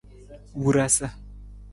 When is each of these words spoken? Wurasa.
Wurasa. 0.63 1.09